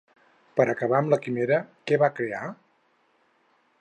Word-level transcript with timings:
Per 0.59 0.65
acabar 0.73 1.01
amb 1.01 1.13
la 1.15 1.19
Químera, 1.25 1.59
què 1.91 2.01
va 2.05 2.11
crear? 2.21 2.41